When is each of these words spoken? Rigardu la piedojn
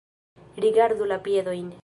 Rigardu 0.63 1.05
la 1.13 1.21
piedojn 1.29 1.71